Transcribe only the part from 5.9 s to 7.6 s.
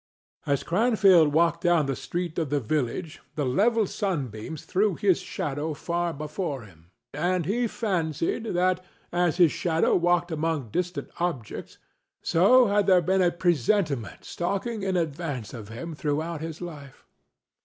before him, and